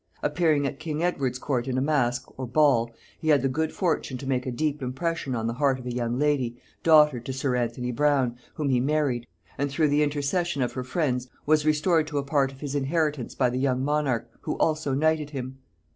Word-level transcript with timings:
Appearing 0.23 0.65
at 0.65 0.79
king 0.79 1.03
Edward's 1.03 1.37
court 1.37 1.67
in 1.67 1.77
a 1.77 1.81
mask, 1.81 2.27
or 2.35 2.47
ball, 2.47 2.89
he 3.19 3.27
had 3.29 3.43
the 3.43 3.47
good 3.47 3.71
fortune 3.71 4.17
to 4.17 4.25
make 4.25 4.47
a 4.47 4.51
deep 4.51 4.81
impression 4.81 5.35
on 5.35 5.45
the 5.45 5.53
heart 5.53 5.77
of 5.77 5.85
a 5.85 5.93
young 5.93 6.17
lady, 6.17 6.57
daughter 6.81 7.19
to 7.19 7.31
sir 7.31 7.55
Anthony 7.55 7.91
Brown, 7.91 8.35
whom 8.55 8.69
he 8.69 8.79
married; 8.79 9.27
and 9.59 9.69
through 9.69 9.89
the 9.89 10.01
intercession 10.01 10.63
of 10.63 10.73
her 10.73 10.83
friends 10.83 11.27
was 11.45 11.67
restored 11.67 12.07
to 12.07 12.17
a 12.17 12.23
part 12.23 12.51
of 12.51 12.61
his 12.61 12.73
inheritance 12.73 13.35
by 13.35 13.51
the 13.51 13.59
young 13.59 13.85
monarch, 13.85 14.27
who 14.41 14.57
also 14.57 14.95
knighted 14.95 15.29
him. 15.29 15.59